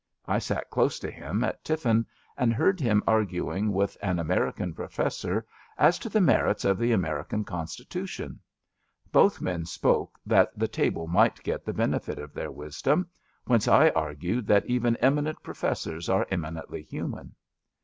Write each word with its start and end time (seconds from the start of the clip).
I 0.25 0.39
sat 0.39 0.71
close 0.71 0.97
to 0.97 1.11
him 1.11 1.43
at 1.43 1.63
tiffin 1.63 2.07
and 2.35 2.51
heard 2.51 2.79
him 2.79 3.03
arguing 3.05 3.71
with 3.71 3.95
an 4.01 4.17
American 4.17 4.73
professor 4.73 5.45
as 5.77 5.99
to 5.99 6.09
the 6.09 6.19
merits 6.19 6.65
of 6.65 6.79
the 6.79 6.91
American 6.91 7.43
Constitution. 7.43 8.39
Both 9.11 9.41
men 9.41 9.63
spoke 9.67 10.17
that 10.25 10.57
the 10.57 10.67
table 10.67 11.05
might 11.05 11.43
get 11.43 11.65
the 11.65 11.71
benefit 11.73 12.17
of 12.17 12.33
their 12.33 12.49
wisdom, 12.51 13.09
whence 13.45 13.67
174 13.67 13.73
ABAFT 13.83 14.21
THE 14.21 14.27
FUNNEL 14.27 14.37
I 14.37 14.37
argued 14.39 14.47
that 14.47 14.73
even 14.73 14.95
eminent 15.05 15.43
professors 15.43 16.09
are 16.09 16.25
eminently 16.31 16.87
hnman. 16.91 17.33